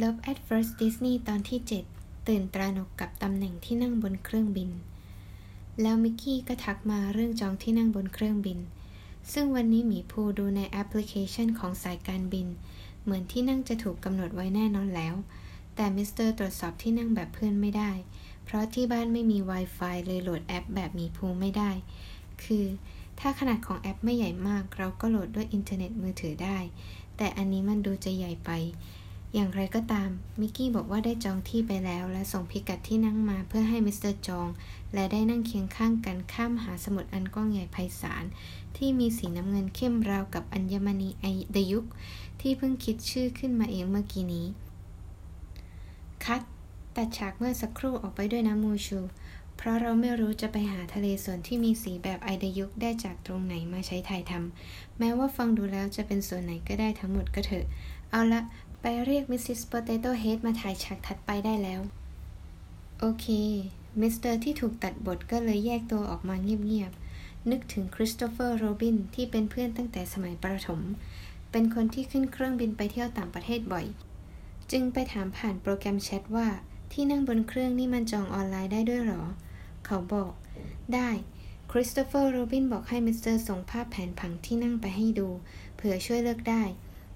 [0.00, 1.60] Love at First Disney ตอนที่
[1.94, 4.70] 7 ตื่นตระหนกกับตำแหน่งที่นั่งบนเครื่องบิน
[5.82, 8.58] แล้วมิกกี้ก็ทักมาเรื่องจองที่นั่งบนเครื่องบิน
[9.32, 12.46] ซึ่งวันนี้หมีพูห์ดูในแอปพลิเคชันของสายการบิน
[13.02, 15.14] เหมือนที่นั่งจะถูกกำหนดไว้แน่นอนแล้ว
[15.74, 17.90] แต่มิสเตอร์ตรวจสอบที่นั่งแบบเพื่อนไม่ได้
[18.44, 21.70] เพราะที่บ้านไม่มี Wi-Fi เลยโหลดแอปแบบหมีภูไม่ได้
[22.44, 22.64] คือ
[23.20, 26.58] ถ้าขนาดของแอปไม่ใหญ่มาก เราก็โหลดด้วยอินเทอร์เน็ตมือถือได้
[27.16, 28.50] แต่อันนี้มันดูจะใหญ่ไป
[29.34, 30.10] อย่างไรก็ตาม
[30.40, 34.48] มิกกี้บอกว่าได้จองที่ไปแล้ว และส่งพิกัดที่นั่งมาเพื่อให้มิสเตอร์จอง
[34.94, 38.24] และได้นั่งเคียงข้างกันข้ามหาสมุทรอันกว้างใหญ่ไพศาล
[38.76, 41.86] ที่มีสีน้ำเงินเข้มราวกับอัญมณีไอเดยุก
[42.40, 44.46] ที่เพิ่งคิดชื่อขึ้นมาเองเมื่อกี้นี้
[46.24, 46.42] cut
[46.96, 49.00] ตัดฉากเมื่อสักครู่ออกไปด้วยนะมูชู
[49.56, 57.66] เพราะเราไม่รู้จะไปหาทะเลส่วนที่มีสีแบบไอเดยุกได้จากตรงไหนมาใช้ถ่ายทำแม้ว่าฟังดูแล้วจะเป็นส่วนไหนก็ได้ทั้งหมดก็เถอะ
[58.10, 58.40] เอาละ
[58.84, 61.80] ไปเรียกมิสซิสโปเตโต้เฮดมาถ่ายฉากถัดไปได้แล้ว
[63.00, 63.26] โอเค
[64.00, 70.80] มิสเตอร์ที่ถูกตัดบทก็เลยแยกตัวออกมาเงียบๆ นึกถึงคริสโตเฟอร์โรบินที่เป็นเพื่อนตั้งแต่สมัยประถม
[71.50, 73.86] เป็นคนที่ขึ้นเครื่องบินไปเที่ยวต่างประเทศบ่อย
[74.70, 76.48] จึงไปถามผ่านโปรแกรมแชทว่า
[76.92, 79.22] ที่นั่งบนเครื่องนี่มันจองออนไลน์ได้ด้วยหรอ
[79.86, 80.32] เขาบอก
[80.94, 81.08] ได้
[81.70, 85.28] คริสโตเฟอร์โรบินบอกให้มิสเตอร์ส่งภาพแผนผังที่นั่งไปให้ดู
[85.74, 86.62] เผื่อช่วยเลือกได้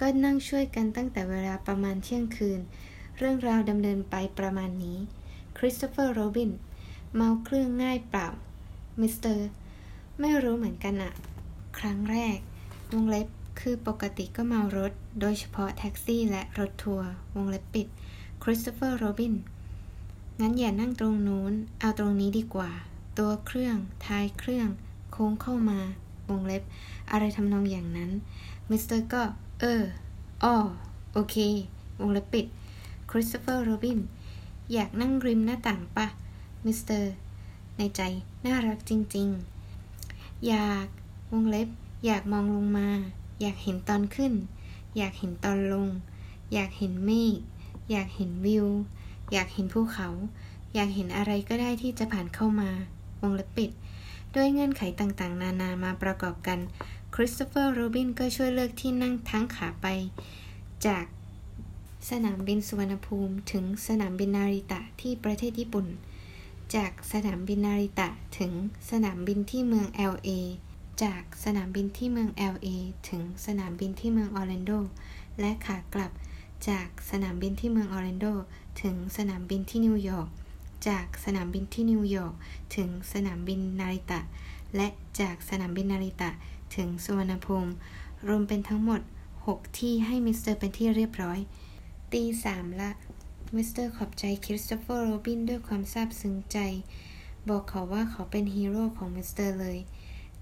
[0.00, 2.60] ก็นั่งช่วยกันตั้งแต่เวลาประมาณเที่ยงคืน
[3.18, 4.98] เรื่องราวดำเนินไปประมาณนี้
[5.58, 6.50] คริสโตเฟอร์โรบิน
[7.14, 8.28] เมาเครื่องง่ายเปล่า
[9.00, 9.48] มิสเตอร์
[10.20, 11.12] ไม่รู้เหมือนกันอะ
[11.78, 12.38] ครั้งแรก
[12.92, 13.28] วงเล็บ
[13.60, 17.86] คือปกติก็เมารถ โดยเฉพาะแท็กซี่และรถทัวร์ วงเล็บปิด
[18.42, 19.34] คริสโตเฟอร์โรบิน
[20.40, 22.70] งั้นอย่านั่งตรงนู้น เอาตรงนี้ดีกว่า
[23.18, 24.68] ตัวเครื่อง ท้ายเครื่อง
[25.12, 25.80] โค้งเข้ามา
[26.28, 26.62] วงเล็บ
[27.10, 28.10] อะไรทำนองอย่างนั้น
[28.70, 29.22] มิสเตอร์ก็
[29.60, 29.82] เออ
[30.42, 30.54] อ๋อ
[31.12, 31.36] โอเค
[32.00, 32.46] วงเล็บปิด
[33.10, 33.98] คริสโตเฟอร์โรบิน
[34.72, 36.06] อยากนั่งริมหน้าต่างปะ
[36.64, 37.12] มิสเตอร์
[37.76, 38.00] ในใจ
[38.46, 39.28] น่ารักจริง
[39.86, 40.86] ๆ อยาก
[41.32, 41.68] วงเล็บ
[42.06, 42.88] อยากมองลงมา
[43.40, 44.32] อยากเห็นตอนขึ้น
[44.96, 45.88] อยากเห็นตอนลง
[46.52, 47.38] อยากเห็นเมฆ
[47.90, 48.66] อยากเห็นวิว
[49.32, 50.08] อยากเห็นภูเขา
[50.74, 52.70] อยากเห็นอะไรก็ได้ที่จะผ่านเข้ามา
[53.20, 53.70] วงเล็บปิด
[54.38, 56.58] ด้วยเงื่อนไขต่างๆ นานามาประกอบกัน
[57.14, 59.86] คริสโตเฟอร์โรบินก็ช่วยเลือกที่นั่งทั้งขาไป
[60.86, 61.04] จาก
[62.10, 65.86] สนามบินสุวรรณภูมิ ถึงสนามบินนาริตะที่ประเทศญี่ปุ่น
[66.74, 68.52] จากสนามบินนาริตะถึง
[68.90, 70.30] สนามบินที่เมือง LA
[71.02, 72.68] จากสนามบินที่เมือง LA
[73.08, 74.70] ถึงสนามบินที่เมืองออร์แลนโด
[75.40, 76.12] และขากลับ
[76.68, 78.26] จากสนามบินที่เมืองออร์แลนโด
[78.82, 80.30] ถึงสนามบินที่นิวยอร์ก
[80.86, 82.34] จากสนามบินที่นิวยอร์ก
[82.76, 84.20] ถึงสนามบินนาริตะ
[84.76, 84.88] และ
[85.20, 86.30] จากสนามบินนาริตะ
[86.76, 87.70] ถึงสุวรรณภูมิ
[88.28, 89.00] รวมเป็นทั้งหมด
[89.40, 91.38] 6 ที่ให้มิสเตอร์เป็นที่เรียบร้อย
[92.12, 92.90] ตีสามละ
[93.54, 96.58] มิสเตอร์ขอบใจคริสโตเฟอร์โรบินด้วยความซาบซึ้งใจ
[97.48, 99.78] บอกเขาว่าเขาเป็นฮีโร่ของมิสเตอร์เลย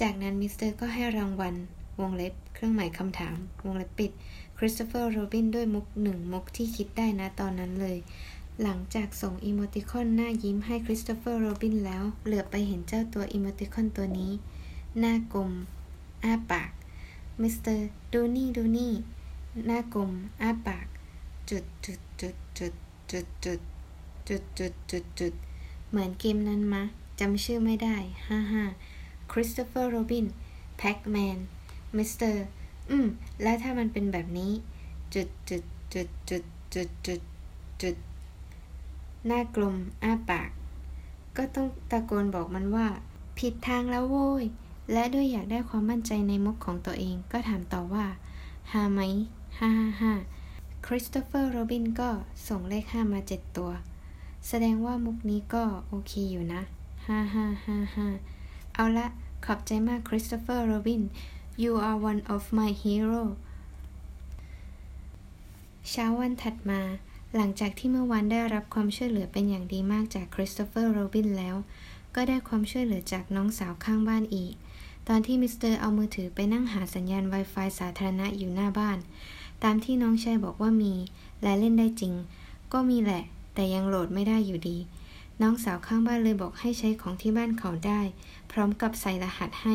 [0.00, 1.54] จากนั้นมิสเตอร์ก็ให้รางวัล
[2.00, 4.10] วงเล็บ เครื่องหมายคำถาม วงเล็บปิด
[4.58, 7.96] คริสโตเฟอร์โรบินด้วยมุกหนึ่งมุกที่คิดได้นะตอนนั้นเลย
[8.62, 14.32] หลังจากส่งอีโมติคอนหน้ายิ้มให้คริสโตเฟอร์โรบินแล้ว เหลือบไปเห็นเจ้าตัวอีโมติคอนตัวนี้
[14.98, 15.50] หน้ากลม
[16.24, 16.70] อ้าปาก
[17.40, 18.92] มิสเตอร์ดูนี่ดูนี่
[19.66, 20.10] หน้ากลม
[20.42, 20.86] อ้าปาก
[21.50, 22.74] จุดจุดจุดจุด
[23.10, 23.60] จุดจุด
[24.28, 25.32] จุดจุดจุดจุด
[25.90, 26.82] เหมือนเกมนั้นมะ
[27.20, 27.96] จำชื่อไม่ได้
[28.28, 28.64] ฮ่าฮ่า
[29.32, 30.26] คริสโตเฟอร์โรบิน
[30.78, 31.38] แพ็กแมน
[31.96, 32.44] มิสเตอร์
[32.90, 33.06] อืม
[33.42, 34.52] แล้วถ้ามันเป็นแบบนี้
[35.14, 35.64] จุดจุด
[35.94, 37.20] จุดจุดจุดจุด
[37.82, 37.96] จุด
[39.26, 40.50] หน้ากลมอ้าปาก
[41.36, 42.86] ก็ต้องตะโกนบอกมันว่า
[43.38, 44.44] ผิดทางแล้วโว้ย
[44.92, 48.06] และด้วยอยากได้ความมั่นใจในมุกของตัวเองก็ถามต่อว่า
[48.72, 49.00] ฮาไหม
[49.58, 50.12] ฮ่าฮ่าฮ่า
[50.86, 52.10] คริสโตเฟอร์โรบินก็
[52.48, 53.70] ส่งเลขห้ามาเจ็ดตัว
[54.48, 56.62] แสดงว่ามุกนี้ก็โอเคอยู่นะ
[57.06, 58.06] ฮ่าฮ่าฮ่าฮ่า
[58.74, 59.06] เอาละ
[59.44, 61.02] ขอบใจมากคริสโตเฟอร์โรบิน
[61.62, 63.22] you are one of my hero
[65.90, 66.80] เช้าวันถัดมา
[67.36, 71.56] หลังจากที่เมื่อวานได้รับความช่วยเหลือเป็นอย่างดีมากจากคริสโตเฟอร์โรบินแล้ว
[72.14, 74.52] ก็ได้ความช่วยเหลือจากน้องสาวข้างบ้านอีก
[75.08, 78.98] ตอนที่มิสเตอร์เอามือถือไปนั่งหาสัญญาณ Wi-Fi สาธารณะอยู่หน้าบ้าน
[79.64, 80.94] ตามที่น้องชายบอกว่ามี
[81.42, 82.14] และเล่นได้จริง
[82.72, 83.22] ก็มีแหละ
[83.54, 84.78] แต่ยังโหลดไม่ได้อยู่ดี
[85.42, 88.00] น้องสาวข้างบ้านเลยบอกให้ใช้ของที่บ้านเขาได้
[88.52, 89.74] พร้อมกับใส่รหัสให้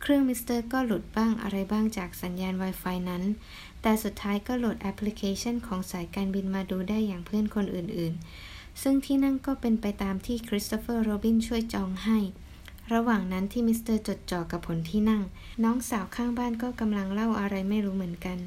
[0.00, 3.22] เครื่องมิสเตอร์ก็หลุดบ้างอะไรบ้างจากสัญญาณ Wi-Fi นั้น
[3.82, 12.18] แต่สุดท้ายก็โหลดแอปพลิเคชันของสายการบินมาดูได้อย่างเพื่อนคนอื่นๆ ซึ่งที่นั่งก็เป็นไปตามที่คริสโตเฟอร์โรบินช่วยจองให้
[12.92, 15.22] ระหว่างนั้นที่มิสเตอร์จดจ่อกับผลที่นั่ง
[15.64, 18.38] น้องสาวข้างบ้านก็กำลังเล่าอะไรไม่รู้เหมือนกัน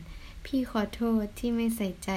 [0.53, 2.09] พี่ขอโทษที่ไม่ใส่ใจ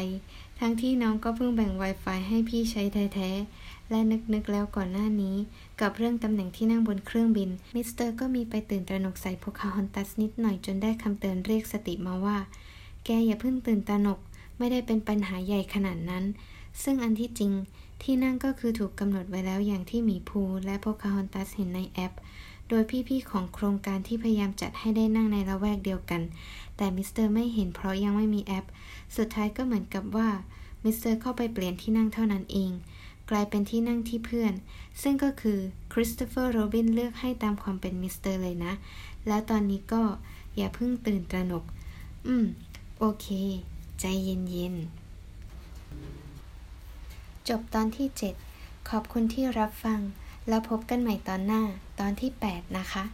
[0.59, 2.83] ทั้งที่น้องก็เพิ่งแบ่ง Wi-Fi ให้พี่ใช้
[3.15, 4.01] แท้ๆ และ
[4.33, 5.37] นึกๆแล้วก่อนหน้านี้
[5.81, 12.39] กับเรื่องตำแหน่งที่นั่งบนเครื่องบิน มิสเตอร์ก็มีไปตื่นตระหนกใส่โพคาฮอนทัสนิดหน่อยจนได้คำเตือนเรียกสติมาว่า
[13.05, 14.19] แกอย่าเพิ่งตื่นตระหนก
[14.59, 16.25] ไม่ได้เป็นปัญหาใหญ่ขนาดนั้น
[16.83, 17.53] ซึ่งอันที่จริง
[18.03, 22.13] ที่นั่งก็คือถูกกำหนดไว้แล้วอย่างที่หมีพูห์และโพคาฮอนทัสเห็นในแอป
[22.69, 26.23] โดยพี่ๆของโครงการที่พยายามจัดให้ได้นั่งในละแวกเดียวกัน
[26.77, 28.67] แต่มิสเตอร์ไม่เห็นเพราะยังไม่มีแอป
[29.17, 30.29] สุดท้ายก็เหมือนกับว่า
[30.85, 32.73] มิสเตอร์เข้าไปเปลี่ยนที่นั่งเท่านั้นเอง
[33.31, 34.53] กลายเป็นที่นั่งที่เพื่อน
[35.03, 35.59] ซึ่งก็คือ
[35.93, 38.73] คริสโตเฟอร์โรบินเลือกให้ตามความเป็นมิสเตอร์เลยนะ
[39.27, 40.03] แล้วตอนนี้ก็
[40.57, 41.65] อย่าเพิ่งตื่นตระหนก
[42.27, 42.47] อืม
[42.99, 43.27] โอเค
[44.01, 45.02] ใจเย็นๆ
[47.49, 48.09] จบตอนที่
[48.49, 50.01] 7 ขอบคุณที่รับฟัง
[50.49, 51.63] แล้วพบกันใหม่ตอนหน้า
[52.01, 53.05] ตอนที่ 8 นะคะ